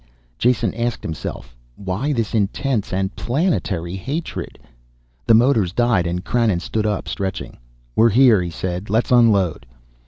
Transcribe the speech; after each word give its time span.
Jason 0.39 0.73
asked 0.73 1.03
himself. 1.03 1.55
Why 1.75 2.11
this 2.11 2.33
intense 2.33 2.91
and 2.91 3.15
planetary 3.15 3.95
hatred? 3.95 4.57
The 5.27 5.35
motors 5.35 5.73
died 5.73 6.07
and 6.07 6.25
Krannon 6.25 6.59
stood 6.59 6.87
up, 6.87 7.07
stretching. 7.07 7.59
"We're 7.95 8.09
here," 8.09 8.41
he 8.41 8.49
said. 8.49 8.89
"Let's 8.89 9.11
unload." 9.11 9.67